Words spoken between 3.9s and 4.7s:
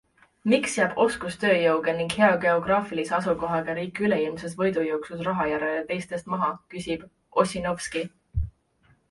üleilmses